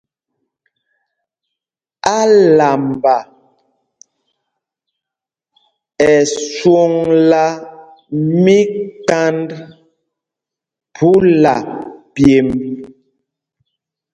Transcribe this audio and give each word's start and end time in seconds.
Álamba 2.19 3.17
ɛ 6.09 6.13
swɔŋla 6.41 7.43
míkand 8.43 9.49
phúla 10.95 11.55
pyemb. 12.13 12.49